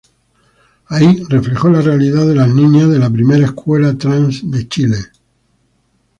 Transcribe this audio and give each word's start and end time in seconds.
Ahí 0.87 1.21
reflejó 1.29 1.69
la 1.69 1.79
realidad 1.81 2.25
de 2.25 2.33
las 2.33 2.47
niñas 2.49 2.89
de 2.89 2.97
la 2.97 3.11
primera 3.11 3.45
escuela 3.45 3.95
trans 3.95 4.49
de 4.49 4.67
Chile. 4.67 4.97